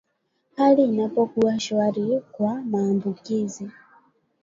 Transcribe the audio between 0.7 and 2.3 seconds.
inapokuwa shwari